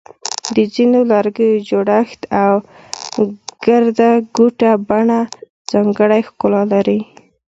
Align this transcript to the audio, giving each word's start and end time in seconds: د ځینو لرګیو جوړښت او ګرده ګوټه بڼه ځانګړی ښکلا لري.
د 0.55 0.57
ځینو 0.73 0.99
لرګیو 1.11 1.63
جوړښت 1.69 2.21
او 2.43 2.51
ګرده 3.65 4.11
ګوټه 4.35 4.71
بڼه 4.87 5.19
ځانګړی 5.71 6.21
ښکلا 6.27 6.61
لري. 6.73 6.99